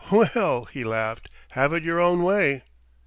[0.09, 2.63] "Well!" he laughed "have it your own way!..."